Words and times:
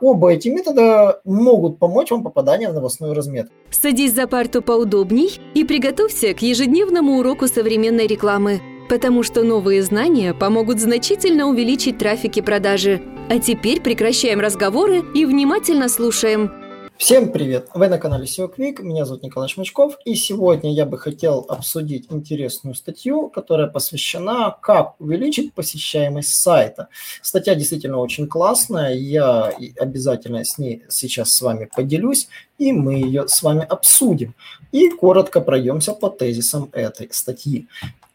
Оба 0.00 0.32
эти 0.32 0.48
метода 0.48 1.20
могут 1.24 1.78
помочь 1.80 2.10
вам 2.12 2.22
попаданию 2.22 2.70
в 2.70 2.74
новостную 2.74 3.14
разметку. 3.14 3.52
Садись 3.70 4.14
за 4.14 4.28
парту 4.28 4.62
поудобней 4.62 5.40
и 5.54 5.64
приготовься 5.64 6.34
к 6.34 6.42
ежедневному 6.42 7.18
уроку 7.18 7.48
современной 7.48 8.06
рекламы, 8.06 8.60
потому 8.88 9.24
что 9.24 9.42
новые 9.42 9.82
знания 9.82 10.34
помогут 10.34 10.80
значительно 10.80 11.46
увеличить 11.46 11.98
трафик 11.98 12.36
и 12.36 12.42
продажи. 12.42 13.02
А 13.28 13.40
теперь 13.40 13.80
прекращаем 13.80 14.38
разговоры 14.38 15.02
и 15.14 15.26
внимательно 15.26 15.88
слушаем. 15.88 16.52
Всем 16.98 17.30
привет! 17.30 17.68
Вы 17.74 17.86
на 17.86 17.96
канале 17.96 18.24
SEO 18.24 18.52
Quick, 18.52 18.82
меня 18.82 19.04
зовут 19.04 19.22
Николай 19.22 19.48
Шмачков, 19.48 19.96
и 20.04 20.16
сегодня 20.16 20.74
я 20.74 20.84
бы 20.84 20.98
хотел 20.98 21.46
обсудить 21.48 22.06
интересную 22.10 22.74
статью, 22.74 23.28
которая 23.28 23.68
посвящена 23.68 24.56
«Как 24.60 25.00
увеличить 25.00 25.54
посещаемость 25.54 26.34
сайта». 26.34 26.88
Статья 27.22 27.54
действительно 27.54 27.98
очень 27.98 28.26
классная, 28.26 28.94
я 28.94 29.52
обязательно 29.78 30.44
с 30.44 30.58
ней 30.58 30.82
сейчас 30.88 31.32
с 31.32 31.40
вами 31.40 31.70
поделюсь, 31.72 32.26
и 32.58 32.72
мы 32.72 32.94
ее 32.94 33.28
с 33.28 33.44
вами 33.44 33.64
обсудим. 33.64 34.34
И 34.72 34.90
коротко 34.90 35.40
пройдемся 35.40 35.92
по 35.92 36.10
тезисам 36.10 36.68
этой 36.72 37.08
статьи. 37.12 37.68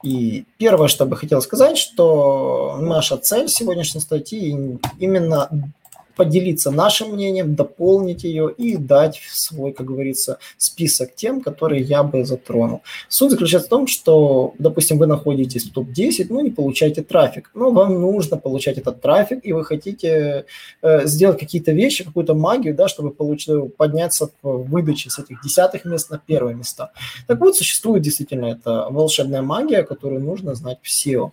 И 0.03 0.43
первое, 0.57 0.89
что 0.89 1.05
бы 1.05 1.15
хотел 1.15 1.41
сказать, 1.41 1.77
что 1.77 2.77
наша 2.81 3.15
цель 3.15 3.47
сегодняшней 3.47 4.01
статьи 4.01 4.77
именно 4.99 5.71
поделиться 6.15 6.71
нашим 6.71 7.13
мнением, 7.13 7.55
дополнить 7.55 8.23
ее 8.23 8.53
и 8.57 8.77
дать 8.77 9.19
свой, 9.31 9.73
как 9.73 9.87
говорится, 9.87 10.37
список 10.57 11.15
тем, 11.15 11.41
которые 11.41 11.81
я 11.81 12.03
бы 12.03 12.25
затронул. 12.25 12.81
Суть 13.09 13.31
заключается 13.31 13.67
в 13.67 13.69
том, 13.69 13.87
что, 13.87 14.53
допустим, 14.59 14.97
вы 14.97 15.07
находитесь 15.07 15.65
в 15.65 15.73
топ-10, 15.73 16.27
но 16.29 16.41
не 16.41 16.51
получаете 16.51 17.01
трафик, 17.01 17.51
но 17.53 17.71
вам 17.71 18.01
нужно 18.01 18.37
получать 18.37 18.77
этот 18.77 19.01
трафик, 19.01 19.39
и 19.43 19.53
вы 19.53 19.63
хотите 19.63 20.45
э, 20.81 21.07
сделать 21.07 21.39
какие-то 21.39 21.71
вещи, 21.71 22.03
какую-то 22.03 22.33
магию, 22.33 22.75
да, 22.75 22.87
чтобы 22.87 23.11
получить, 23.11 23.75
подняться 23.75 24.29
в 24.41 24.63
выдаче 24.69 25.09
с 25.09 25.19
этих 25.19 25.41
десятых 25.43 25.85
мест 25.85 26.09
на 26.09 26.17
первые 26.17 26.55
места. 26.55 26.91
Так 27.27 27.39
вот, 27.39 27.55
существует 27.55 28.03
действительно 28.03 28.45
эта 28.45 28.87
волшебная 28.89 29.41
магия, 29.41 29.83
которую 29.83 30.21
нужно 30.21 30.55
знать 30.55 30.77
в 30.81 30.87
SEO. 30.87 31.31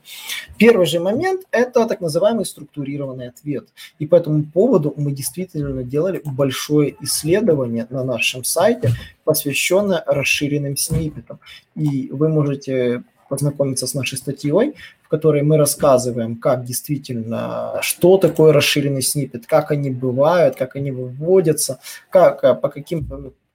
Первый 0.59 0.87
же 0.87 1.01
момент– 1.01 1.43
это 1.51 1.87
так 1.87 2.01
называемый 2.01 2.45
структурированный 2.45 3.29
ответ. 3.29 3.69
И 3.99 4.07
по 4.07 4.17
этому 4.17 4.45
поводу 4.71 4.95
мы 4.97 5.11
действительно 5.11 5.83
делали 5.83 6.21
большое 6.25 6.95
исследование 7.01 7.87
на 7.91 8.05
нашем 8.05 8.45
сайте, 8.45 8.91
посвященное 9.25 10.05
расширенным 10.07 10.77
сниппетам. 10.77 11.41
И 11.75 12.09
вы 12.13 12.29
можете 12.29 13.03
познакомиться 13.29 13.87
с 13.87 13.95
нашей 13.95 14.19
статьей, 14.19 14.75
в 15.03 15.09
которой 15.09 15.43
мы 15.43 15.57
рассказываем, 15.57 16.37
как 16.37 16.65
действительно, 16.65 17.79
что 17.81 18.17
такое 18.17 18.53
расширенный 18.53 19.03
сниппет, 19.03 19.47
как 19.47 19.73
они 19.73 19.91
бывают, 19.91 20.55
как 20.57 20.77
они 20.77 20.93
выводятся, 20.93 21.81
как, 22.11 22.61
по 22.61 22.69
каким 22.69 23.05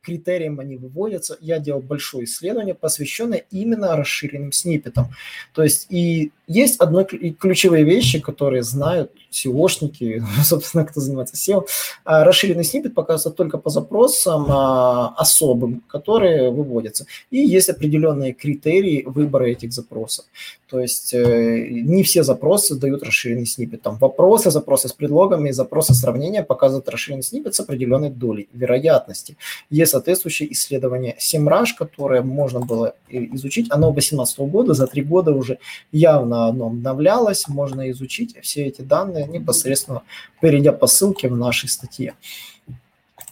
критериям 0.05 0.59
они 0.59 0.77
выводятся. 0.77 1.37
Я 1.41 1.59
делал 1.59 1.81
большое 1.81 2.25
исследование, 2.25 2.75
посвященное 2.75 3.45
именно 3.51 3.95
расширенным 3.95 4.51
сниппетам. 4.51 5.07
То 5.53 5.63
есть 5.63 5.87
и 5.89 6.31
есть 6.47 6.79
одно 6.79 7.03
ключевые 7.03 7.83
вещи, 7.83 8.19
которые 8.19 8.61
знают 8.63 9.11
SEOшники, 9.31 10.23
собственно, 10.43 10.85
кто 10.85 11.01
занимается 11.01 11.35
SEO. 11.35 11.65
А, 12.03 12.23
расширенный 12.23 12.63
сниппет 12.63 12.93
показывается 12.93 13.31
только 13.31 13.57
по 13.57 13.69
запросам 13.69 14.45
а, 14.49 15.13
особым, 15.17 15.83
которые 15.87 16.51
выводятся. 16.51 17.05
И 17.31 17.39
есть 17.39 17.69
определенные 17.69 18.33
критерии 18.33 19.03
выбора 19.05 19.45
этих 19.45 19.73
запросов. 19.73 20.25
То 20.67 20.79
есть 20.79 21.13
э, 21.13 21.67
не 21.69 22.03
все 22.03 22.23
запросы 22.23 22.75
дают 22.75 23.03
расширенный 23.03 23.45
сниппет. 23.45 23.81
Там 23.81 23.97
вопросы, 23.97 24.51
запросы 24.51 24.87
с 24.87 24.93
предлогами, 24.93 25.51
запросы 25.51 25.93
сравнения 25.93 26.43
показывают 26.43 26.89
расширенный 26.89 27.23
сниппет 27.23 27.55
с 27.55 27.59
определенной 27.59 28.09
долей 28.09 28.49
вероятности. 28.51 29.37
Есть 29.69 29.93
соответствующее 29.95 30.51
исследование 30.51 31.15
SEMrush, 31.17 31.69
которое 31.77 32.21
можно 32.21 32.59
было 32.59 32.95
изучить. 33.07 33.67
Оно 33.69 33.91
2018 33.91 34.39
года, 34.39 34.73
за 34.73 34.87
три 34.87 35.03
года 35.03 35.31
уже 35.31 35.57
явно 35.93 36.47
оно 36.47 36.67
обновлялось, 36.67 37.47
можно 37.47 37.89
изучить 37.91 38.35
все 38.41 38.65
эти 38.65 38.81
данные 38.81 39.25
непосредственно 39.27 40.01
перейдя 40.41 40.73
по 40.73 40.87
ссылке 40.87 41.29
в 41.29 41.37
нашей 41.37 41.69
статье. 41.69 42.13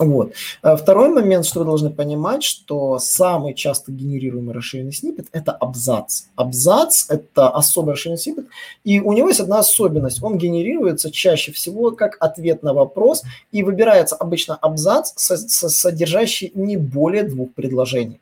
Вот. 0.04 0.34
А 0.62 0.76
второй 0.76 1.10
момент, 1.10 1.46
что 1.46 1.60
вы 1.60 1.66
должны 1.66 1.90
понимать, 1.90 2.44
что 2.44 3.00
самый 3.00 3.54
часто 3.54 3.92
генерируемый 3.92 4.54
расширенный 4.54 4.94
сниппет– 4.94 5.28
это 5.32 5.52
абзац. 5.52 6.24
Абзац– 6.36 7.06
это 7.10 7.50
особый 7.50 7.92
расширенный 7.92 8.20
сниппет, 8.20 8.48
и 8.84 9.00
у 9.00 9.14
него 9.14 9.28
есть 9.28 9.40
одна 9.40 9.60
особенность. 9.60 10.22
Он 10.24 10.38
генерируется 10.38 11.12
чаще 11.12 11.52
всего 11.52 11.92
как 11.92 12.18
ответ 12.20 12.64
на 12.64 12.74
вопрос, 12.74 13.24
и 13.52 13.64
выбирается 13.64 14.16
обычно 14.16 14.56
абзац, 14.56 15.14
содержащий 15.16 16.52
не 16.54 16.78
более 16.78 17.24
двух 17.24 17.54
предложений. 17.54 18.20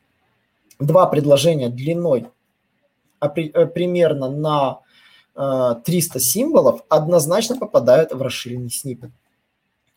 Два 0.79 1.05
предложения 1.05 1.69
длиной 1.69 2.27
Э, 3.21 3.65
примерно 3.67 4.29
на 4.29 4.79
300 5.83 6.17
э, 6.17 6.21
символов 6.21 6.81
однозначно 6.89 7.55
попадают 7.55 8.13
в 8.13 8.21
расширенный 8.21 8.69
сниппет. 8.69 9.11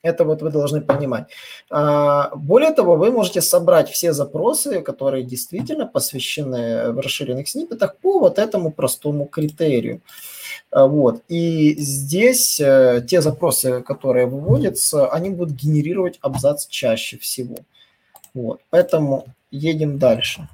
Это 0.05 0.25
вот 0.25 0.43
вы 0.43 0.51
должны 0.51 0.83
понимать. 0.83 1.29
А, 1.71 2.31
более 2.37 2.73
того, 2.73 2.97
вы 2.97 3.11
можете 3.11 3.41
собрать 3.41 3.89
все 3.89 4.13
запросы, 4.13 4.83
которые 4.83 5.25
действительно 5.25 5.87
посвящены 5.87 6.93
в 6.93 7.01
расширенных 7.01 7.49
сниппетах 7.49 7.97
по 7.97 8.19
вот 8.19 8.39
этому 8.39 8.71
простому 8.71 9.25
критерию. 9.25 10.03
А, 10.71 10.87
вот. 10.87 11.23
И 11.29 11.75
здесь 11.79 12.61
э, 12.61 13.03
те 13.09 13.23
запросы, 13.23 13.81
которые 13.81 14.27
выводятся, 14.27 15.09
они 15.11 15.31
будут 15.31 15.55
генерировать 15.55 16.19
абзац 16.21 16.67
чаще 16.67 17.17
всего. 17.17 17.57
Вот. 18.35 18.61
Поэтому 18.69 19.25
едем 19.51 19.99
дальше. 19.99 20.49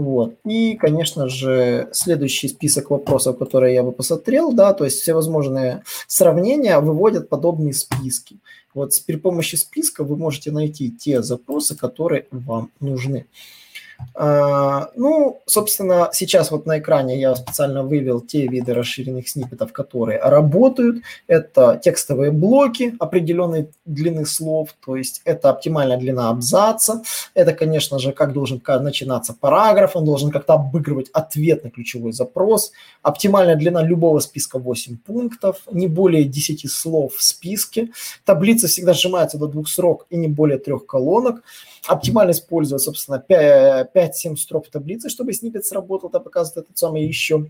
Вот. 0.00 0.36
И, 0.46 0.76
конечно 0.76 1.28
же, 1.28 1.90
следующий 1.92 2.48
список 2.48 2.88
вопросов, 2.88 3.36
которые 3.36 3.74
я 3.74 3.82
бы 3.82 3.92
посмотрел, 3.92 4.50
да, 4.50 4.72
то 4.72 4.86
есть 4.86 5.00
всевозможные 5.00 5.82
сравнения 6.06 6.78
выводят 6.80 7.28
подобные 7.28 7.74
списки. 7.74 8.38
Вот 8.72 8.92
при 9.06 9.16
помощи 9.16 9.56
списка 9.56 10.02
вы 10.02 10.16
можете 10.16 10.52
найти 10.52 10.90
те 10.90 11.22
запросы, 11.22 11.76
которые 11.76 12.24
вам 12.30 12.70
нужны. 12.80 13.26
А, 14.14 14.90
ну, 14.96 15.40
собственно, 15.46 16.10
сейчас 16.12 16.50
вот 16.50 16.66
на 16.66 16.78
экране 16.78 17.18
я 17.20 17.34
специально 17.34 17.82
вывел 17.82 18.20
те 18.20 18.46
виды 18.46 18.74
расширенных 18.74 19.28
сниппетов, 19.28 19.72
которые 19.72 20.20
работают. 20.20 21.02
Это 21.26 21.80
текстовые 21.82 22.30
блоки 22.30 22.94
определенной 22.98 23.70
длины 23.84 24.26
слов, 24.26 24.74
то 24.84 24.96
есть 24.96 25.22
это 25.24 25.50
оптимальная 25.50 25.96
длина 25.96 26.30
абзаца. 26.30 27.02
Это, 27.34 27.52
конечно 27.52 27.98
же, 27.98 28.12
как 28.12 28.32
должен 28.32 28.60
начинаться 28.66 29.34
параграф, 29.38 29.96
он 29.96 30.04
должен 30.04 30.30
как-то 30.30 30.54
обыгрывать 30.54 31.08
ответ 31.12 31.64
на 31.64 31.70
ключевой 31.70 32.12
запрос. 32.12 32.72
Оптимальная 33.02 33.56
длина 33.56 33.82
любого 33.82 34.20
списка 34.20 34.58
8 34.58 34.98
пунктов, 34.98 35.62
не 35.70 35.88
более 35.88 36.24
10 36.24 36.70
слов 36.70 37.14
в 37.16 37.22
списке. 37.22 37.88
Таблица 38.24 38.66
всегда 38.68 38.92
сжимается 38.92 39.38
до 39.38 39.46
двух 39.46 39.68
строк 39.68 40.06
и 40.10 40.16
не 40.16 40.28
более 40.28 40.58
трех 40.58 40.86
колонок. 40.86 41.42
Оптимально 41.86 42.32
использовать, 42.32 42.82
собственно, 42.82 43.18
5-7 43.94 44.36
строк 44.36 44.66
в 44.66 44.70
таблице, 44.70 45.08
чтобы 45.08 45.32
сниппет 45.32 45.64
сработал, 45.64 46.08
это 46.08 46.20
показывает 46.20 46.66
этот 46.66 46.78
самый 46.78 47.04
еще. 47.04 47.46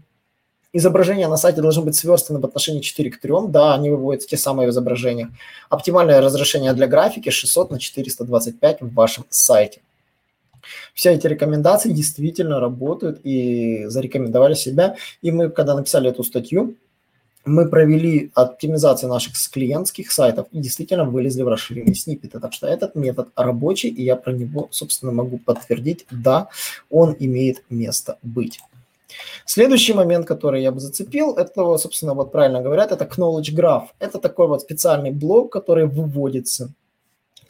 Изображения 0.72 1.26
на 1.26 1.36
сайте 1.36 1.62
должны 1.62 1.82
быть 1.82 1.96
сверстаны 1.96 2.38
в 2.38 2.44
отношении 2.44 2.80
4 2.80 3.10
к 3.10 3.20
3. 3.20 3.32
Да, 3.48 3.74
они 3.74 3.90
выводят 3.90 4.26
те 4.26 4.36
самые 4.36 4.68
изображения. 4.68 5.30
Оптимальное 5.68 6.20
разрешение 6.20 6.72
для 6.72 6.86
графики 6.86 7.30
600 7.30 7.72
на 7.72 7.78
425 7.80 8.80
в 8.80 8.94
вашем 8.94 9.24
сайте. 9.30 9.80
Все 10.94 11.12
эти 11.12 11.26
рекомендации 11.26 11.90
действительно 11.90 12.60
работают 12.60 13.20
и 13.24 13.86
зарекомендовали 13.86 14.54
себя. 14.54 14.96
И 15.22 15.32
мы, 15.32 15.50
когда 15.50 15.74
написали 15.74 16.10
эту 16.10 16.22
статью, 16.22 16.76
мы 17.50 17.68
провели 17.68 18.30
оптимизацию 18.34 19.10
наших 19.10 19.34
клиентских 19.50 20.12
сайтов 20.12 20.46
и 20.52 20.60
действительно 20.60 21.04
вылезли 21.04 21.42
в 21.42 21.48
расширенные 21.48 21.94
сниппеты. 21.94 22.40
Так 22.40 22.52
что 22.52 22.66
этот 22.66 22.94
метод 22.94 23.28
рабочий, 23.36 23.88
и 23.88 24.02
я 24.02 24.16
про 24.16 24.32
него, 24.32 24.68
собственно, 24.70 25.12
могу 25.12 25.38
подтвердить, 25.38 26.06
да, 26.10 26.48
он 26.90 27.16
имеет 27.18 27.64
место 27.68 28.18
быть. 28.22 28.60
Следующий 29.44 29.92
момент, 29.92 30.26
который 30.26 30.62
я 30.62 30.70
бы 30.70 30.78
зацепил, 30.78 31.34
это, 31.34 31.78
собственно, 31.78 32.14
вот 32.14 32.30
правильно 32.30 32.60
говорят, 32.62 32.92
это 32.92 33.04
Knowledge 33.04 33.52
Graph. 33.54 33.88
Это 33.98 34.18
такой 34.18 34.46
вот 34.46 34.62
специальный 34.62 35.10
блок, 35.10 35.52
который 35.52 35.86
выводится 35.86 36.70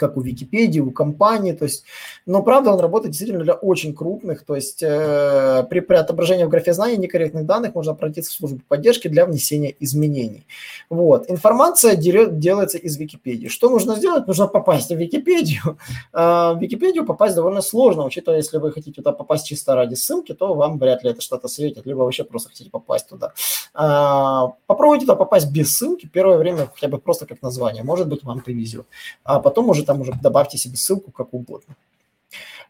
как 0.00 0.16
у 0.16 0.22
Википедии, 0.22 0.80
у 0.80 0.90
компании, 0.90 1.52
то 1.52 1.64
есть, 1.64 1.84
но 2.26 2.42
правда 2.42 2.72
он 2.72 2.80
работает 2.80 3.12
действительно 3.12 3.44
для 3.44 3.54
очень 3.54 3.94
крупных, 3.94 4.44
то 4.44 4.56
есть 4.56 4.82
э, 4.82 5.66
при, 5.68 5.80
при 5.80 5.96
отображении 5.96 6.44
в 6.44 6.48
графе 6.48 6.72
знаний 6.72 6.96
некорректных 6.96 7.44
данных 7.44 7.74
можно 7.74 7.92
обратиться 7.92 8.32
в 8.32 8.34
службу 8.34 8.60
поддержки 8.66 9.08
для 9.08 9.26
внесения 9.26 9.76
изменений. 9.78 10.46
Вот. 10.88 11.30
Информация 11.30 11.96
дерет, 11.96 12.38
делается 12.38 12.78
из 12.78 12.96
Википедии. 12.96 13.48
Что 13.48 13.68
нужно 13.68 13.94
сделать? 13.96 14.26
Нужно 14.26 14.46
попасть 14.46 14.90
в 14.90 14.96
Википедию. 14.96 15.76
Э, 16.12 16.52
в 16.54 16.58
Википедию 16.60 17.04
попасть 17.04 17.34
довольно 17.34 17.60
сложно, 17.60 18.04
учитывая, 18.04 18.38
если 18.38 18.58
вы 18.58 18.72
хотите 18.72 18.96
туда 18.96 19.12
попасть 19.12 19.46
чисто 19.46 19.74
ради 19.74 19.94
ссылки, 19.94 20.32
то 20.32 20.54
вам 20.54 20.78
вряд 20.78 21.04
ли 21.04 21.10
это 21.10 21.20
что-то 21.20 21.48
светит, 21.48 21.86
либо 21.86 21.98
вообще 21.98 22.24
просто 22.24 22.48
хотите 22.48 22.70
попасть 22.70 23.08
туда. 23.08 23.32
Э, 23.74 24.48
попробуйте 24.66 25.04
туда 25.04 25.16
попасть 25.16 25.52
без 25.52 25.76
ссылки, 25.76 26.06
первое 26.06 26.38
время 26.38 26.70
хотя 26.74 26.88
бы 26.88 26.98
просто 26.98 27.26
как 27.26 27.42
название, 27.42 27.82
может 27.82 28.08
быть, 28.08 28.24
вам 28.24 28.40
повезет. 28.40 28.86
А 29.24 29.40
потом 29.40 29.68
уже 29.68 29.84
там 29.90 30.02
уже 30.02 30.12
добавьте 30.12 30.56
себе 30.56 30.76
ссылку 30.76 31.10
как 31.10 31.34
угодно. 31.34 31.74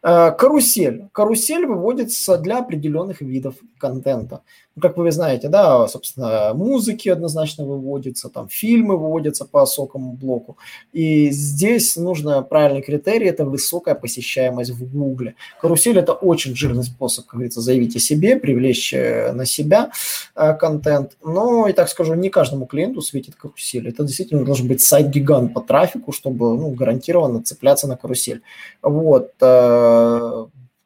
Э, 0.03 0.31
карусель. 0.31 1.09
Карусель 1.11 1.65
выводится 1.65 2.37
для 2.37 2.59
определенных 2.59 3.21
видов 3.21 3.55
контента. 3.77 4.41
Ну, 4.75 4.81
как 4.81 4.95
вы 4.95 5.11
знаете, 5.11 5.49
да, 5.49 5.85
собственно, 5.89 6.53
музыки 6.53 7.09
однозначно 7.09 7.65
выводятся, 7.65 8.29
там 8.29 8.47
фильмы 8.47 8.95
выводятся 8.95 9.43
по 9.43 9.61
высокому 9.61 10.13
блоку. 10.13 10.57
И 10.93 11.29
здесь 11.29 11.97
нужно 11.97 12.41
правильный 12.41 12.81
критерий– 12.81 13.25
это 13.27 13.43
высокая 13.43 13.95
посещаемость 13.95 14.71
в 14.71 14.89
Гугле. 14.89 15.35
Карусель– 15.59 15.97
это 15.99 16.13
очень 16.13 16.55
жирный 16.55 16.85
способ, 16.85 17.25
как 17.25 17.33
говорится, 17.35 17.59
заявить 17.59 17.97
о 17.97 17.99
себе, 17.99 18.37
привлечь 18.37 18.93
э, 18.93 19.33
на 19.33 19.45
себя 19.45 19.91
э, 20.35 20.53
контент. 20.53 21.17
Но, 21.21 21.67
и 21.67 21.73
так 21.73 21.89
скажу, 21.89 22.13
не 22.13 22.29
каждому 22.29 22.65
клиенту 22.65 23.01
светит 23.01 23.35
карусель. 23.35 23.89
Это 23.89 24.05
действительно 24.05 24.45
должен 24.45 24.69
быть 24.69 24.81
сайт-гигант 24.81 25.53
по 25.53 25.59
трафику, 25.59 26.13
чтобы 26.13 26.57
ну, 26.57 26.71
гарантированно 26.71 27.43
цепляться 27.43 27.87
на 27.87 27.97
карусель. 27.97 28.41
Вот 28.81 29.31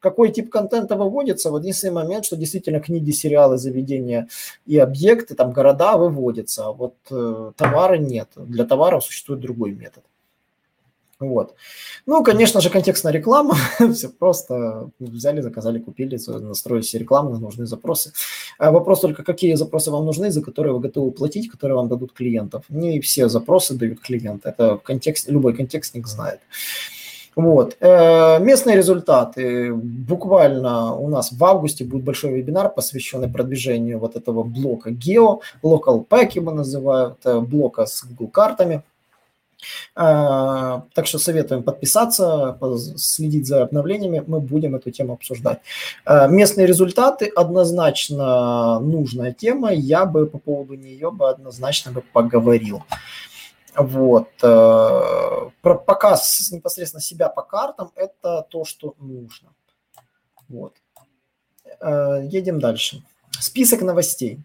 какой 0.00 0.30
тип 0.30 0.50
контента 0.50 0.96
выводится, 0.96 1.50
вот 1.50 1.62
единственный 1.62 1.94
момент, 1.94 2.24
что 2.24 2.36
действительно 2.36 2.80
книги, 2.80 3.10
сериалы, 3.10 3.58
заведения 3.58 4.28
и 4.64 4.78
объекты, 4.78 5.34
там 5.34 5.52
города 5.52 5.96
выводятся, 5.96 6.66
а 6.66 6.72
вот 6.72 6.94
э, 7.10 7.52
товары 7.56 7.98
нет. 7.98 8.28
Для 8.36 8.64
товаров 8.64 9.04
существует 9.04 9.40
другой 9.40 9.72
метод. 9.72 10.04
Вот. 11.18 11.54
Ну, 12.04 12.22
конечно 12.22 12.60
же, 12.60 12.68
контекстная 12.68 13.12
реклама. 13.12 13.56
Все 13.94 14.10
просто 14.10 14.90
взяли, 14.98 15.40
заказали, 15.40 15.78
купили, 15.78 16.18
настроили 16.28 16.82
все 16.82 16.98
рекламные 16.98 17.40
нужные 17.40 17.66
запросы. 17.66 18.12
А 18.58 18.70
вопрос 18.70 19.00
только, 19.00 19.24
какие 19.24 19.54
запросы 19.54 19.90
вам 19.90 20.04
нужны, 20.04 20.30
за 20.30 20.42
которые 20.42 20.74
вы 20.74 20.80
готовы 20.80 21.10
платить, 21.10 21.50
которые 21.50 21.76
вам 21.76 21.88
дадут 21.88 22.12
клиентов. 22.12 22.64
Не 22.68 23.00
все 23.00 23.28
запросы 23.28 23.74
дают 23.74 24.00
клиенты. 24.00 24.50
Это 24.50 24.76
контекст, 24.76 25.30
любой 25.30 25.54
контекстник 25.54 26.06
знает. 26.06 26.40
Вот. 27.36 27.76
Э, 27.80 28.38
местные 28.40 28.76
результаты. 28.76 29.74
Буквально 29.74 30.94
у 30.94 31.08
нас 31.08 31.32
в 31.32 31.44
августе 31.44 31.84
будет 31.84 32.02
большой 32.02 32.32
вебинар, 32.32 32.70
посвященный 32.70 33.28
продвижению 33.28 33.98
вот 33.98 34.16
этого 34.16 34.42
блока 34.42 34.90
Geo, 34.90 35.40
Local 35.62 36.06
Pack 36.08 36.30
его 36.36 36.50
называют, 36.50 37.18
э, 37.26 37.40
блока 37.40 37.84
с 37.84 38.04
Google 38.04 38.28
картами. 38.28 38.82
Э, 39.94 40.80
так 40.94 41.06
что 41.06 41.18
советуем 41.18 41.62
подписаться, 41.62 42.58
следить 42.96 43.46
за 43.46 43.64
обновлениями, 43.64 44.24
мы 44.26 44.40
будем 44.40 44.74
эту 44.74 44.90
тему 44.90 45.12
обсуждать. 45.12 45.58
Местные 46.06 46.66
результаты 46.66 47.30
однозначно 47.36 48.80
нужная 48.80 49.32
тема, 49.32 49.74
я 49.74 50.06
бы 50.06 50.24
по 50.24 50.38
поводу 50.38 50.74
нее 50.74 51.10
бы 51.10 51.28
однозначно 51.28 51.92
бы 51.92 52.02
поговорил. 52.14 52.82
Вот. 53.76 54.28
Э, 54.42 55.50
показ 55.60 56.50
непосредственно 56.50 57.00
себя 57.00 57.28
по 57.28 57.42
картам– 57.42 57.92
это 57.94 58.46
то, 58.50 58.64
что 58.64 58.94
нужно. 58.98 59.54
Вот. 60.48 60.74
Э, 61.80 62.22
едем 62.24 62.58
дальше. 62.58 63.02
Список 63.30 63.82
новостей. 63.82 64.40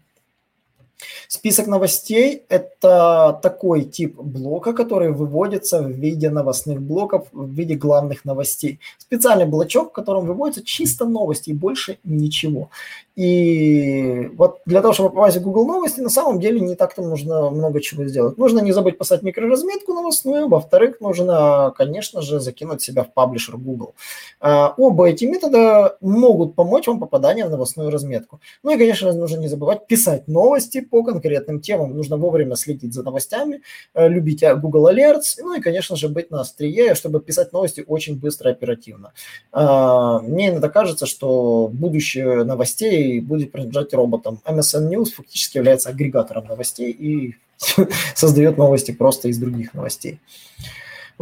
Список 1.28 1.66
новостей– 1.66 2.42
это 2.48 3.38
такой 3.42 3.82
тип 3.84 4.16
блока, 4.20 4.72
который 4.72 5.12
выводится 5.12 5.82
в 5.82 5.90
виде 5.90 6.30
новостных 6.30 6.80
блоков, 6.80 7.28
в 7.32 7.50
виде 7.50 7.74
главных 7.74 8.24
новостей. 8.24 8.80
Специальный 8.98 9.46
блочок, 9.46 9.90
в 9.90 9.92
котором 9.92 10.26
выводятся 10.26 10.64
чисто 10.64 11.04
новости 11.04 11.50
и 11.50 11.54
больше 11.54 11.98
ничего. 12.04 12.70
И 13.14 14.30
вот 14.36 14.60
для 14.64 14.80
того, 14.80 14.94
чтобы 14.94 15.10
попасть 15.10 15.36
в 15.36 15.42
Google 15.42 15.66
новости, 15.66 16.00
на 16.00 16.08
самом 16.08 16.40
деле 16.40 16.60
не 16.60 16.76
так-то 16.76 17.02
нужно 17.02 17.50
много 17.50 17.80
чего 17.80 18.04
сделать. 18.04 18.38
Нужно 18.38 18.60
не 18.60 18.72
забыть 18.72 18.96
поставить 18.96 19.22
микроразметку 19.22 19.92
новостную, 19.92 20.48
во-вторых, 20.48 21.00
нужно, 21.00 21.74
конечно 21.76 22.22
же, 22.22 22.40
закинуть 22.40 22.80
себя 22.80 23.04
в 23.04 23.12
паблишер 23.12 23.58
Google. 23.58 23.94
А, 24.40 24.74
оба 24.78 25.10
эти 25.10 25.26
метода 25.26 25.96
могут 26.00 26.54
помочь 26.54 26.86
вам 26.86 27.00
попаданию 27.00 27.46
в 27.46 27.50
новостную 27.50 27.90
разметку. 27.90 28.40
Ну 28.62 28.70
и, 28.70 28.78
конечно, 28.78 29.12
нужно 29.12 29.38
не 29.38 29.48
забывать 29.48 29.86
писать 29.86 30.26
новости 30.26 30.80
по 30.92 31.02
конкретным 31.02 31.58
темам. 31.60 31.96
Нужно 31.96 32.18
вовремя 32.18 32.54
следить 32.54 32.92
за 32.92 33.02
новостями, 33.02 33.62
э, 33.94 34.08
любить 34.08 34.42
э, 34.42 34.54
Google 34.54 34.90
Alerts, 34.90 35.38
ну 35.38 35.54
и, 35.54 35.60
конечно 35.60 35.96
же, 35.96 36.10
быть 36.10 36.30
на 36.30 36.42
острие, 36.42 36.94
чтобы 36.94 37.20
писать 37.20 37.50
новости 37.54 37.82
очень 37.86 38.20
быстро 38.20 38.50
и 38.50 38.52
оперативно. 38.52 39.12
А, 39.52 40.20
мне 40.20 40.50
иногда 40.50 40.68
кажется, 40.68 41.06
что 41.06 41.70
будущее 41.72 42.44
новостей 42.44 43.20
будет 43.20 43.52
принадлежать 43.52 43.94
роботам. 43.94 44.40
MSN 44.44 44.90
News 44.90 45.12
фактически 45.16 45.56
является 45.56 45.88
агрегатором 45.88 46.44
новостей 46.44 46.90
и 46.90 47.36
создает 48.14 48.58
новости 48.58 48.92
просто 48.92 49.28
из 49.28 49.38
других 49.38 49.72
новостей. 49.72 50.20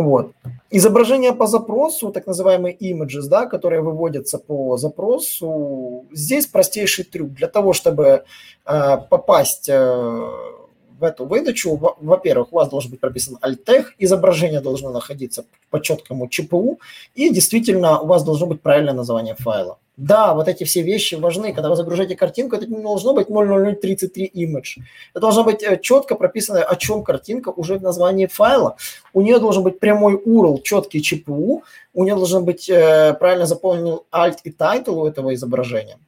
Вот. 0.01 0.33
Изображение 0.71 1.33
по 1.33 1.47
запросу, 1.47 2.11
так 2.11 2.27
называемые 2.27 2.75
images, 2.75 3.29
да, 3.29 3.45
которые 3.47 3.83
выводятся 3.83 4.39
по 4.39 4.79
запросу, 4.79 6.07
здесь 6.13 6.47
простейший 6.47 7.05
трюк. 7.05 7.33
Для 7.33 7.49
того, 7.49 7.75
чтобы 7.75 8.25
э, 8.65 8.97
попасть 9.11 9.69
э, 9.69 10.31
в 11.01 11.05
эту 11.05 11.25
выдачу, 11.25 11.77
во-первых, 12.01 12.53
у 12.53 12.57
вас 12.57 12.69
должен 12.69 12.91
быть 12.91 13.01
прописан 13.01 13.39
alt 13.43 13.85
изображение 13.99 14.61
должно 14.61 14.91
находиться 14.91 15.45
по 15.71 15.81
четкому 15.81 16.29
ЧПУ, 16.29 16.79
и 17.15 17.31
действительно 17.31 18.01
у 18.01 18.07
вас 18.07 18.23
должно 18.25 18.47
быть 18.47 18.61
правильное 18.61 18.95
название 18.95 19.35
файла. 19.35 19.79
Да, 19.97 20.33
вот 20.35 20.49
эти 20.49 20.65
все 20.65 20.81
вещи 20.83 21.15
важны. 21.17 21.53
Когда 21.53 21.69
вы 21.69 21.77
загружаете 21.77 22.17
картинку, 22.17 22.57
это 22.57 22.67
не 22.67 22.83
должно 22.83 23.13
быть 23.13 23.29
00033 23.29 24.33
image. 24.35 24.83
Это 25.13 25.21
должно 25.21 25.45
быть 25.45 25.63
э, 25.63 25.79
четко 25.79 26.15
прописано, 26.15 26.63
о 26.63 26.77
чем 26.77 27.03
картинка 27.03 27.51
уже 27.51 27.79
в 27.79 27.83
названии 27.83 28.27
файла. 28.27 28.77
У 29.13 29.21
нее 29.21 29.39
должен 29.39 29.63
быть 29.63 29.79
прямой 29.79 30.15
URL, 30.15 30.63
четкий 30.63 31.03
ЧПУ. 31.03 31.65
У 31.93 32.05
нее 32.05 32.15
должен 32.15 32.45
быть 32.47 32.71
э, 32.71 33.15
правильно 33.21 33.45
заполнен 33.45 34.01
alt 34.11 34.39
и 34.45 34.51
title 34.51 35.03
у 35.03 35.07
этого 35.07 35.35
изображения. 35.35 35.99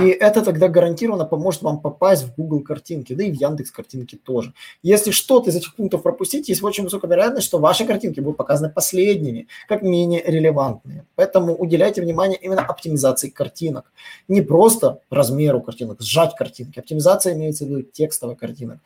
И 0.00 0.08
это 0.08 0.42
тогда 0.42 0.68
гарантированно 0.68 1.26
поможет 1.26 1.62
вам 1.62 1.78
попасть 1.80 2.24
в 2.24 2.34
Google 2.34 2.60
картинки, 2.60 3.12
да 3.12 3.24
и 3.24 3.30
в 3.30 3.34
Яндекс 3.34 3.70
картинки 3.70 4.16
тоже. 4.16 4.54
Если 4.82 5.10
что-то 5.10 5.50
из 5.50 5.56
этих 5.56 5.76
пунктов 5.76 6.02
пропустить, 6.02 6.48
есть 6.48 6.62
очень 6.62 6.84
высокая 6.84 7.10
вероятность, 7.10 7.46
что 7.46 7.58
ваши 7.58 7.84
картинки 7.84 8.20
будут 8.20 8.38
показаны 8.38 8.70
последними, 8.70 9.48
как 9.68 9.82
менее 9.82 10.22
релевантные. 10.24 11.04
Поэтому 11.14 11.54
уделяйте 11.54 12.00
внимание 12.00 12.38
именно 12.38 12.62
оптимизации 12.62 13.28
картинок. 13.28 13.92
Не 14.28 14.40
просто 14.40 15.00
размеру 15.10 15.60
картинок, 15.60 16.00
сжать 16.00 16.34
картинки. 16.36 16.78
Оптимизация 16.78 17.34
имеется 17.34 17.66
в 17.66 17.68
виду 17.68 17.82
текстовых 17.82 18.38
картинок. 18.38 18.78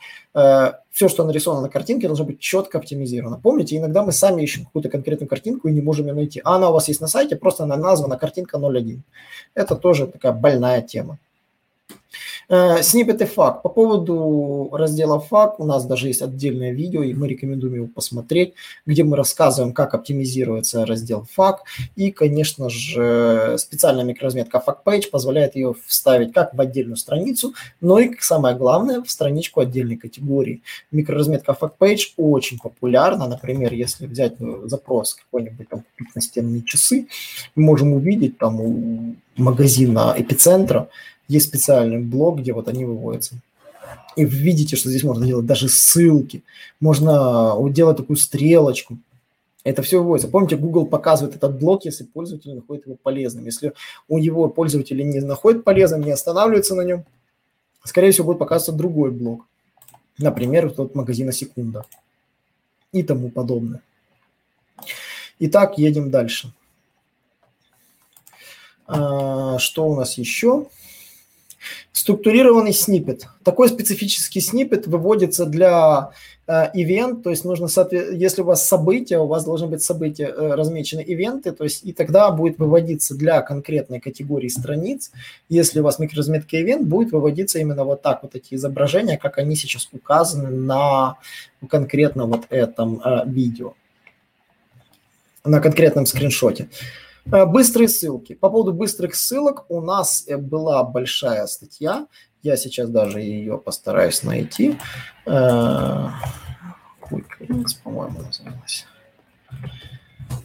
Все, 0.96 1.08
что 1.08 1.24
нарисовано 1.24 1.60
на 1.60 1.68
картинке, 1.68 2.06
должно 2.06 2.24
быть 2.24 2.40
четко 2.40 2.78
оптимизировано. 2.78 3.38
Помните, 3.38 3.76
иногда 3.76 4.02
мы 4.02 4.12
сами 4.12 4.40
ищем 4.40 4.64
какую-то 4.64 4.88
конкретную 4.88 5.28
картинку 5.28 5.68
и 5.68 5.72
не 5.72 5.82
можем 5.82 6.06
ее 6.06 6.14
найти. 6.14 6.40
А 6.42 6.56
она 6.56 6.70
у 6.70 6.72
вас 6.72 6.88
есть 6.88 7.02
на 7.02 7.06
сайте, 7.06 7.36
просто 7.36 7.64
она 7.64 7.76
названа 7.76 8.16
картинка 8.16 8.56
0.1. 8.56 9.00
Это 9.52 9.76
тоже 9.76 10.06
такая 10.06 10.32
больная 10.32 10.80
тема 10.80 11.18
тема. 12.48 12.82
Сниппеты 12.82 13.26
факт. 13.26 13.62
По 13.62 13.68
поводу 13.68 14.68
раздела 14.72 15.20
факт 15.20 15.56
у 15.58 15.64
нас 15.64 15.84
даже 15.86 16.08
есть 16.08 16.22
отдельное 16.22 16.72
видео, 16.72 17.02
и 17.02 17.14
мы 17.14 17.28
рекомендуем 17.28 17.74
его 17.74 17.86
посмотреть, 17.86 18.54
где 18.86 19.04
мы 19.04 19.16
рассказываем, 19.16 19.72
как 19.72 19.94
оптимизируется 19.94 20.86
раздел 20.86 21.26
факт. 21.30 21.64
И, 21.96 22.10
конечно 22.10 22.70
же, 22.70 23.56
специальная 23.58 24.04
микроразметка 24.04 24.60
факт 24.60 24.86
page 24.86 25.10
позволяет 25.10 25.56
ее 25.56 25.74
вставить 25.86 26.32
как 26.32 26.54
в 26.54 26.60
отдельную 26.60 26.96
страницу, 26.96 27.54
но 27.80 27.98
и, 27.98 28.10
самое 28.20 28.56
главное, 28.56 29.02
в 29.02 29.10
страничку 29.10 29.60
отдельной 29.60 29.96
категории. 29.96 30.62
Микроразметка 30.90 31.54
факт 31.54 31.76
page 31.80 32.12
очень 32.16 32.58
популярна. 32.58 33.26
Например, 33.26 33.72
если 33.72 34.06
взять 34.06 34.40
ну, 34.40 34.68
запрос 34.68 35.14
какой-нибудь 35.14 35.68
там 35.68 35.80
купить 35.80 36.14
настенные 36.14 36.62
часы, 36.62 37.08
мы 37.54 37.64
можем 37.64 37.92
увидеть 37.92 38.38
там 38.38 38.60
у 38.60 39.16
магазина 39.36 40.14
эпицентра 40.16 40.88
есть 41.28 41.46
специальный 41.46 41.98
блок, 41.98 42.40
где 42.40 42.52
вот 42.52 42.68
они 42.68 42.84
выводятся. 42.84 43.36
И 44.16 44.24
вы 44.24 44.34
видите, 44.34 44.76
что 44.76 44.88
здесь 44.88 45.04
можно 45.04 45.26
делать 45.26 45.46
даже 45.46 45.68
ссылки, 45.68 46.42
можно 46.80 47.54
делать 47.70 47.98
такую 47.98 48.16
стрелочку. 48.16 48.96
Это 49.62 49.82
все 49.82 49.98
выводится. 49.98 50.28
Помните, 50.28 50.56
Google 50.56 50.86
показывает 50.86 51.36
этот 51.36 51.58
блок, 51.58 51.84
если 51.84 52.04
пользователь 52.04 52.54
находит 52.54 52.86
его 52.86 52.96
полезным. 53.02 53.44
Если 53.44 53.72
у 54.08 54.18
него 54.18 54.48
пользователи 54.48 55.02
не 55.02 55.20
находит 55.20 55.64
полезным, 55.64 56.02
не 56.02 56.12
останавливается 56.12 56.74
на 56.74 56.82
нем, 56.82 57.04
скорее 57.84 58.12
всего, 58.12 58.26
будет 58.26 58.38
показываться 58.38 58.72
другой 58.72 59.10
блок. 59.10 59.44
Например, 60.18 60.70
тот 60.70 60.94
магазина 60.94 61.32
секунда 61.32 61.84
и 62.92 63.02
тому 63.02 63.28
подобное. 63.28 63.82
Итак, 65.40 65.78
едем 65.78 66.10
дальше. 66.10 66.52
А, 68.86 69.58
что 69.58 69.86
у 69.88 69.96
нас 69.96 70.16
еще? 70.16 70.68
Структурированный 71.96 72.74
снипет. 72.74 73.26
Такой 73.42 73.70
специфический 73.70 74.42
снипет 74.42 74.86
выводится 74.86 75.46
для 75.46 76.10
э, 76.46 76.66
ивент, 76.74 77.22
то 77.22 77.30
есть 77.30 77.46
нужно, 77.46 77.68
если 78.12 78.42
у 78.42 78.44
вас 78.44 78.68
события, 78.68 79.18
у 79.18 79.26
вас 79.26 79.46
должны 79.46 79.66
быть 79.66 79.82
события 79.82 80.26
э, 80.26 80.54
размечены 80.56 81.00
ивенты, 81.00 81.52
то 81.52 81.64
есть 81.64 81.86
и 81.86 81.94
тогда 81.94 82.30
будет 82.32 82.58
выводиться 82.58 83.14
для 83.14 83.40
конкретной 83.40 83.98
категории 83.98 84.48
страниц, 84.48 85.10
если 85.48 85.80
у 85.80 85.84
вас 85.84 85.98
микроразметка 85.98 86.60
ивент, 86.60 86.86
будет 86.86 87.12
выводиться 87.12 87.60
именно 87.60 87.84
вот 87.84 88.02
так 88.02 88.22
вот 88.22 88.34
эти 88.34 88.52
изображения, 88.56 89.16
как 89.16 89.38
они 89.38 89.56
сейчас 89.56 89.88
указаны 89.90 90.50
на 90.50 91.16
конкретно 91.70 92.26
вот 92.26 92.42
этом 92.50 93.00
э, 93.02 93.22
видео, 93.24 93.72
на 95.44 95.60
конкретном 95.60 96.04
скриншоте. 96.04 96.64
Э, 96.64 97.05
быстрые 97.26 97.88
ссылки. 97.88 98.34
По 98.34 98.48
поводу 98.48 98.72
быстрых 98.72 99.14
ссылок 99.14 99.64
у 99.68 99.80
нас 99.80 100.24
э, 100.26 100.36
была 100.36 100.82
большая 100.84 101.46
статья. 101.46 102.06
Я 102.42 102.56
сейчас 102.56 102.88
даже 102.88 103.20
ее 103.20 103.58
постараюсь 103.58 104.22
найти. 104.22 104.78
Quick 105.26 106.12
Links, 107.40 107.76
по-моему, 107.82 108.20
называлась. 108.20 108.86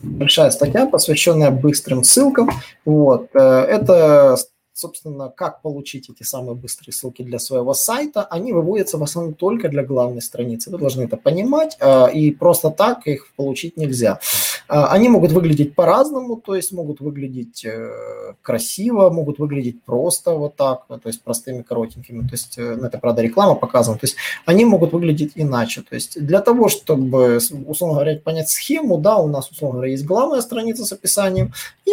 Большая 0.02 0.52
статья, 0.52 0.86
посвященная 0.88 1.52
быстрым 1.52 2.04
ссылкам. 2.04 2.50
Вот. 2.86 3.30
Э, 3.34 3.40
это 3.40 4.38
собственно, 4.74 5.30
как 5.30 5.62
получить 5.62 6.10
эти 6.10 6.24
самые 6.24 6.56
быстрые 6.56 6.92
ссылки 6.92 7.22
для 7.22 7.38
своего 7.38 7.76
сайта, 7.76 8.24
они 8.24 8.52
выводятся 8.52 8.98
в 8.98 9.04
основном 9.04 9.36
только 9.36 9.70
для 9.70 9.84
главной 9.84 10.24
страницы. 10.24 10.72
Вы 10.72 10.80
должны 10.80 11.04
это 11.04 11.18
понимать, 11.18 11.78
и 12.16 12.32
просто 12.32 12.72
так 12.72 13.06
их 13.06 13.32
получить 13.36 13.78
нельзя. 13.78 14.20
А, 14.72 14.88
они 14.94 15.10
могут 15.10 15.34
выглядеть 15.34 15.76
по-разному, 15.76 16.38
то 16.38 16.56
есть 16.56 16.72
могут 16.72 17.02
выглядеть 17.02 17.66
э, 17.66 17.92
красиво, 18.42 19.10
могут 19.10 19.38
выглядеть 19.38 19.84
просто 19.84 20.32
вот 20.32 20.56
так, 20.56 20.88
то 20.88 21.02
есть 21.08 21.22
простыми, 21.24 21.62
коротенькими, 21.62 22.22
то 22.22 22.32
есть 22.32 22.58
э, 22.58 22.80
это, 22.82 22.98
правда, 22.98 23.22
реклама 23.22 23.56
показана, 23.56 23.98
то 23.98 24.06
есть 24.06 24.16
они 24.46 24.64
могут 24.64 24.94
выглядеть 24.94 25.34
иначе. 25.36 25.82
То 25.82 25.96
есть 25.96 26.26
для 26.26 26.40
того, 26.40 26.70
чтобы, 26.70 27.40
условно 27.68 27.96
говоря, 27.96 28.18
понять 28.18 28.50
схему, 28.50 28.98
да, 28.98 29.18
у 29.18 29.28
нас, 29.28 29.52
условно 29.52 29.80
говоря, 29.80 29.92
есть 29.92 30.06
главная 30.06 30.40
страница 30.40 30.86
с 30.86 30.94
описанием, 30.94 31.52
и 31.86 31.92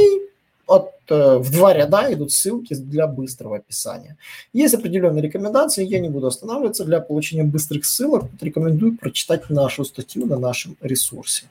от, 0.69 0.85
э, 0.85 0.98
в 1.11 1.51
два 1.53 1.73
ряда 1.73 2.13
идут 2.13 2.33
ссылки 2.33 2.75
для 2.75 3.07
быстрого 3.07 3.57
описания. 3.57 4.17
Есть 4.53 4.75
определенные 4.75 5.23
рекомендации, 5.23 5.85
я 5.85 6.01
не 6.01 6.09
буду 6.09 6.27
останавливаться. 6.27 6.85
Для 6.85 7.01
получения 7.01 7.45
быстрых 7.45 7.85
ссылок 7.85 8.25
рекомендую 8.41 8.97
прочитать 8.97 9.51
нашу 9.51 9.85
статью 9.85 10.27
на 10.27 10.39
нашем 10.39 10.77
ресурсе. 10.81 11.47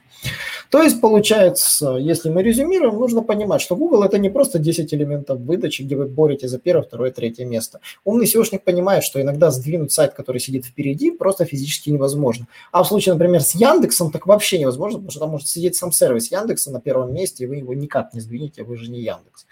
То 0.70 0.82
есть, 0.82 1.00
получается, 1.00 1.96
если 1.96 2.28
мы 2.28 2.42
резюмируем, 2.42 2.98
нужно 2.98 3.22
понимать, 3.22 3.62
что 3.62 3.76
Google 3.76 4.02
это 4.02 4.18
не 4.18 4.28
просто 4.28 4.58
10 4.58 4.92
элементов 4.92 5.40
выдачи, 5.40 5.82
где 5.82 5.96
вы 5.96 6.06
боретесь 6.06 6.50
за 6.50 6.58
первое, 6.58 6.82
второе, 6.82 7.10
третье 7.10 7.44
место. 7.46 7.80
Умный 8.04 8.26
SEOшник 8.26 8.60
понимает, 8.60 9.04
что 9.04 9.20
иногда 9.20 9.50
сдвинуть 9.50 9.92
сайт, 9.92 10.14
который 10.14 10.40
сидит 10.40 10.66
впереди, 10.66 11.10
просто 11.10 11.44
физически 11.44 11.90
невозможно. 11.90 12.46
А 12.72 12.82
в 12.82 12.88
случае, 12.88 13.14
например, 13.14 13.40
с 13.40 13.54
Яндексом, 13.54 14.10
так 14.10 14.26
вообще 14.26 14.58
невозможно, 14.58 14.98
потому 14.98 15.10
что 15.10 15.20
там 15.20 15.30
может 15.30 15.48
сидеть 15.48 15.76
сам 15.76 15.92
сервис 15.92 16.30
Яндекса 16.30 16.70
на 16.70 16.80
первом 16.80 17.14
месте, 17.14 17.44
и 17.44 17.46
вы 17.46 17.56
его 17.56 17.72
никак 17.72 18.12
не 18.12 18.20
сдвинете, 18.20 18.62
вы 18.64 18.76
же 18.76 18.90
не 18.90 19.00
Яндекс. 19.00 19.46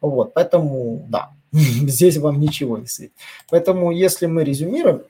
Вот, 0.00 0.34
поэтому, 0.34 1.04
да, 1.08 1.30
здесь 1.52 2.16
вам 2.18 2.40
ничего 2.40 2.78
не 2.78 2.86
светит. 2.86 3.14
Поэтому, 3.50 3.90
если 3.90 4.26
мы 4.26 4.44
резюмируем, 4.44 5.02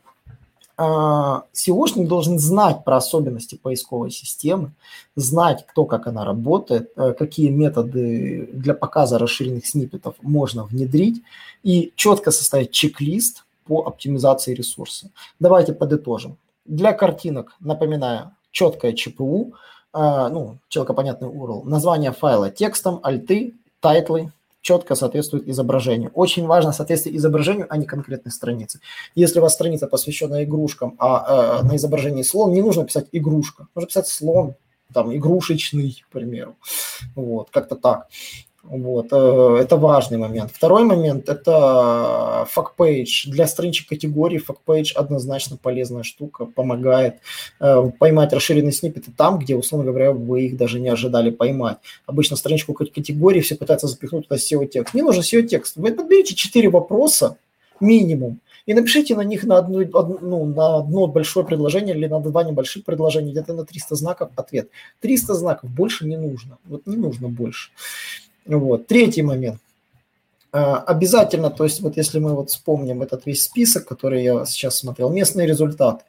SEO 0.80 1.27
шник 1.28 2.06
а, 2.06 2.08
должен 2.08 2.38
знать 2.38 2.84
про 2.84 2.96
особенности 2.96 3.56
поисковой 3.56 4.10
системы, 4.10 4.72
знать, 5.14 5.66
кто 5.66 5.84
как 5.84 6.06
она 6.06 6.24
работает, 6.24 6.90
э, 6.96 7.12
какие 7.12 7.50
методы 7.50 8.48
для 8.52 8.72
показа 8.72 9.18
расширенных 9.18 9.66
сниппетов 9.66 10.14
можно 10.22 10.64
внедрить 10.64 11.22
и 11.62 11.92
четко 11.96 12.30
составить 12.30 12.70
чек-лист 12.70 13.44
по 13.66 13.82
оптимизации 13.86 14.54
ресурса. 14.54 15.10
Давайте 15.38 15.74
подытожим. 15.74 16.38
Для 16.64 16.94
картинок, 16.94 17.56
напоминаю, 17.60 18.30
четкое 18.50 18.94
ЧПУ, 18.94 19.52
э, 19.92 20.28
ну, 20.32 20.56
четко 20.68 20.94
понятный 20.94 21.28
URL, 21.28 21.62
название 21.64 22.12
файла 22.12 22.50
текстом, 22.50 23.00
альты, 23.02 23.52
тайтлы, 23.80 24.32
четко 24.60 24.94
соответствует 24.94 25.48
изображению. 25.48 26.10
Очень 26.14 26.46
важно 26.46 26.72
соответствие 26.72 27.16
изображению, 27.16 27.66
а 27.70 27.76
не 27.76 27.86
конкретной 27.86 28.32
странице. 28.32 28.80
Если 29.14 29.38
у 29.38 29.42
вас 29.42 29.54
страница 29.54 29.86
посвящена 29.86 30.44
игрушкам, 30.44 30.96
а 30.98 31.60
э, 31.62 31.66
на 31.66 31.76
изображении 31.76 32.22
слон, 32.22 32.52
не 32.52 32.62
нужно 32.62 32.84
писать 32.84 33.08
игрушка, 33.12 33.66
нужно 33.74 33.88
писать 33.88 34.08
слон, 34.08 34.54
там, 34.92 35.14
игрушечный, 35.14 36.02
к 36.08 36.12
примеру. 36.12 36.56
Вот, 37.14 37.50
как-то 37.50 37.76
так. 37.76 38.08
Вот, 38.70 39.08
э, 39.10 39.56
это 39.60 39.76
важный 39.76 40.16
момент. 40.16 40.52
Второй 40.54 40.84
момент– 40.84 41.28
это 41.28 42.46
FAQ 42.48 42.78
page. 42.78 43.28
Для 43.28 43.48
страничек 43.48 43.88
категории 43.88 44.38
FAQ 44.38 44.61
page 44.61 44.92
однозначно 44.94 45.56
полезная 45.56 46.04
штука, 46.04 46.44
помогает 46.44 47.16
э, 47.58 47.90
поймать 47.98 48.32
расширенные 48.32 48.70
сниппеты 48.70 49.10
там, 49.16 49.40
где, 49.40 49.56
условно 49.56 49.90
говоря, 49.90 50.12
вы 50.12 50.42
их 50.42 50.56
даже 50.56 50.78
не 50.78 50.88
ожидали 50.88 51.30
поймать. 51.30 51.78
Обычно 52.06 52.36
страничку 52.36 52.72
категории 52.74 53.40
все 53.40 53.56
пытаются 53.56 53.88
запихнуть 53.88 54.28
туда 54.28 54.38
SEO-текст. 54.38 54.94
Не 54.94 55.02
нужен 55.02 55.24
SEO-текст. 55.24 55.74
Вы 55.74 55.92
подберите 55.92 56.36
4 56.36 56.68
вопроса 56.70 57.38
минимум, 57.80 58.38
и 58.66 58.74
напишите 58.74 59.16
на 59.16 59.22
них 59.22 59.42
на 59.42 59.58
одну, 59.58 59.80
ну, 60.20 60.44
на 60.44 60.76
одно 60.76 61.08
большое 61.08 61.44
предложение 61.44 61.96
или 61.96 62.06
на 62.06 62.20
два 62.20 62.44
небольших 62.44 62.84
предложения, 62.84 63.32
где-то 63.32 63.52
на 63.52 63.64
300 63.64 63.96
знаков 63.96 64.30
ответ. 64.36 64.68
300 65.00 65.34
знаков, 65.34 65.70
больше 65.70 66.06
не 66.06 66.16
нужно. 66.16 66.58
Вот 66.64 66.86
не 66.86 66.96
нужно 66.96 67.28
больше. 67.28 67.72
Вот. 68.46 68.86
Третий 68.86 69.22
момент. 69.22 69.58
А, 70.52 70.78
обязательно, 70.78 71.48
то 71.48 71.62
есть 71.62 71.80
вот 71.80 71.96
если 71.96 72.18
мы 72.18 72.34
вот 72.34 72.50
вспомним 72.50 73.02
этот 73.02 73.24
весь 73.24 73.44
список, 73.44 73.86
который 73.86 74.24
я 74.24 74.44
сейчас 74.46 74.78
смотрел, 74.78 75.08
местные 75.08 75.46
результаты, 75.46 76.04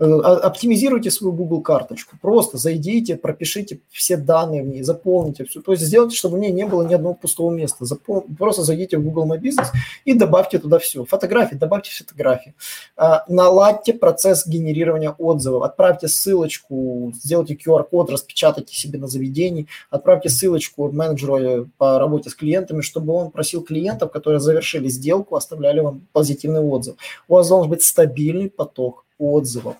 э, 0.00 0.04
оптимизируйте 0.04 1.12
свою 1.12 1.32
Google 1.32 1.60
карточку, 1.62 2.16
просто 2.20 2.58
зайдите, 2.58 3.16
пропишите 3.16 3.78
все 3.90 4.16
данные 4.16 4.64
в 4.64 4.66
ней, 4.66 4.82
заполните 4.82 5.44
все, 5.44 5.60
то 5.60 5.70
есть 5.70 5.84
сделайте, 5.84 6.16
чтобы 6.16 6.38
в 6.38 6.40
ней 6.40 6.50
не 6.50 6.66
было 6.66 6.82
ни 6.82 6.92
одного 6.92 7.14
пустого 7.14 7.52
места, 7.52 7.84
Запол... 7.84 8.26
просто 8.36 8.62
зайдите 8.62 8.98
в 8.98 9.04
Google 9.04 9.32
My 9.32 9.40
Business 9.40 9.68
и 10.04 10.14
добавьте 10.14 10.58
туда 10.58 10.80
все, 10.80 11.04
фотографии, 11.04 11.54
добавьте 11.54 11.92
фотографии, 11.92 12.54
а, 12.96 13.24
наладьте 13.28 13.92
процесс 13.92 14.44
генерирования 14.44 15.10
отзывов, 15.10 15.62
отправьте 15.62 16.08
ссылочку, 16.08 17.12
сделайте 17.14 17.54
QR-код, 17.54 18.10
распечатайте 18.10 18.74
себе 18.74 18.98
на 18.98 19.06
заведении, 19.06 19.68
отправьте 19.90 20.30
ссылочку 20.30 20.90
менеджеру 20.90 21.36
э, 21.38 21.66
по 21.78 22.00
работе 22.00 22.28
с 22.30 22.34
клиентами, 22.34 22.80
чтобы 22.80 23.12
он 23.12 23.30
просил 23.30 23.62
клиента 23.62 23.83
клиентов, 23.84 24.10
которые 24.10 24.40
завершили 24.40 24.88
сделку, 24.88 25.36
оставляли 25.36 25.80
вам 25.80 26.06
позитивный 26.12 26.60
отзыв. 26.60 26.96
У 27.28 27.34
вас 27.34 27.48
должен 27.48 27.70
быть 27.70 27.82
стабильный 27.82 28.48
поток 28.48 29.04
отзывов. 29.18 29.76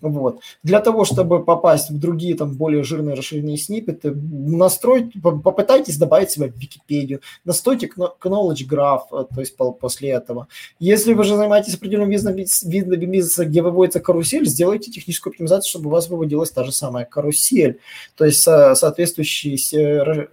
Вот. 0.00 0.40
Для 0.62 0.80
того, 0.80 1.04
чтобы 1.04 1.44
попасть 1.44 1.90
в 1.90 1.98
другие 1.98 2.34
там 2.34 2.54
более 2.54 2.82
жирные 2.82 3.14
расширенные 3.14 3.56
сниппеты, 3.56 4.12
настройте, 4.12 5.18
попытайтесь 5.20 5.98
добавить 5.98 6.30
себя 6.30 6.48
в 6.48 6.56
Википедию, 6.56 7.20
настройте 7.44 7.88
knowledge 7.96 8.66
graph, 8.68 9.02
э, 9.12 9.26
то 9.34 9.40
есть 9.40 9.56
после 9.56 10.10
этого. 10.10 10.48
Если 10.78 11.12
вы 11.12 11.24
же 11.24 11.36
занимаетесь 11.36 11.74
определенным 11.74 12.10
видом, 12.10 13.10
бизнеса, 13.10 13.44
где 13.44 13.62
выводится 13.62 14.00
карусель, 14.00 14.46
сделайте 14.46 14.90
техническую 14.90 15.32
оптимизацию, 15.32 15.70
чтобы 15.70 15.88
у 15.88 15.92
вас 15.92 16.08
выводилась 16.08 16.50
та 16.50 16.64
же 16.64 16.72
самая 16.72 17.04
карусель, 17.04 17.78
то 18.16 18.24
есть 18.24 18.42
соответствующий 18.42 19.56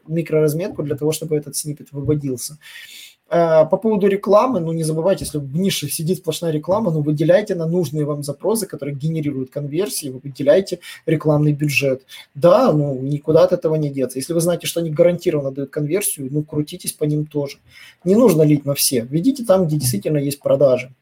микроразметку 0.08 0.84
для 0.84 0.96
того, 0.96 1.12
чтобы 1.12 1.36
этот 1.36 1.56
сниппет 1.56 1.92
выводился. 1.92 2.58
Э, 3.30 3.66
по 3.66 3.78
поводу 3.78 4.08
рекламы, 4.08 4.62
ну 4.62 4.72
не 4.72 4.84
забывайте, 4.84 5.26
если 5.26 5.38
в 5.38 5.58
нише 5.58 5.90
сидит 5.90 6.20
сплошная 6.20 6.52
реклама, 6.52 6.92
ну 6.92 7.02
выделяйте 7.02 7.56
на 7.56 7.66
нужные 7.66 8.06
вам 8.06 8.24
запросы, 8.24 8.68
которые 8.68 8.96
генерируют 8.96 9.50
конверсии, 9.50 10.08
вы 10.08 10.20
выделяйте 10.24 10.80
рекламный 11.06 11.52
бюджет. 11.52 12.04
Да, 12.36 12.72
ну 12.72 12.98
никуда 13.02 13.44
от 13.44 13.52
этого 13.52 13.76
не 13.76 13.90
деться. 13.90 14.18
Если 14.18 14.34
вы 14.34 14.40
знаете, 14.40 14.68
что 14.68 14.80
они 14.80 14.92
гарантированно 14.92 15.52
дают 15.52 15.72
конверсию, 15.72 16.30
ну 16.32 16.44
крутитесь 16.44 16.94
по 16.94 17.04
ним 17.04 17.26
тоже. 17.26 17.58
Не 18.06 18.16
нужно 18.16 18.44
лить 18.44 18.66
на 18.66 18.76
все. 18.76 19.02
Ведите 19.02 19.44
там, 19.44 19.68
где 19.68 19.76
действительно 19.78 20.18
есть 20.18 20.40
продажи. 20.40 20.94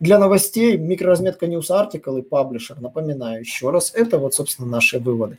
Для 0.00 0.18
новостей 0.18 0.78
микроразметка 0.78 1.46
News 1.46 1.70
Article 1.70 2.20
и 2.20 2.22
Publisher, 2.22 2.80
напоминаю 2.80 3.40
еще 3.40 3.70
раз, 3.70 3.92
это 3.94 4.18
вот, 4.18 4.34
собственно, 4.34 4.68
наши 4.68 4.98
выводы. 4.98 5.38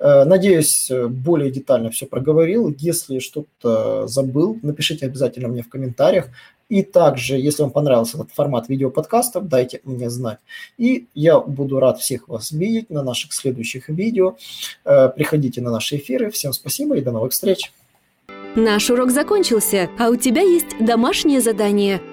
Э, 0.00 0.24
надеюсь, 0.24 0.90
э, 0.90 1.06
более 1.08 1.50
детально 1.50 1.90
все 1.90 2.06
проговорил. 2.06 2.74
Если 2.78 3.18
что-то 3.18 4.06
забыл, 4.06 4.58
напишите 4.62 5.06
обязательно 5.06 5.48
мне 5.48 5.62
в 5.62 5.68
комментариях. 5.68 6.28
И 6.68 6.82
также, 6.82 7.38
если 7.38 7.62
вам 7.62 7.70
понравился 7.70 8.18
этот 8.18 8.30
формат 8.32 8.68
видеоподкастов, 8.68 9.48
дайте 9.48 9.80
мне 9.84 10.10
знать. 10.10 10.38
И 10.76 11.06
я 11.14 11.40
буду 11.40 11.80
рад 11.80 11.98
всех 11.98 12.28
вас 12.28 12.52
видеть 12.52 12.90
на 12.90 13.02
наших 13.02 13.32
следующих 13.32 13.88
видео. 13.88 14.36
Э, 14.84 15.08
приходите 15.08 15.60
на 15.60 15.70
наши 15.70 15.96
эфиры. 15.96 16.30
Всем 16.30 16.52
спасибо 16.52 16.96
и 16.96 17.00
до 17.00 17.10
новых 17.10 17.32
встреч. 17.32 17.72
Наш 18.54 18.90
урок 18.90 19.10
закончился, 19.10 19.88
а 19.98 20.10
у 20.10 20.16
тебя 20.16 20.42
есть 20.42 20.66
домашнее 20.80 21.40
задание– 21.40 22.00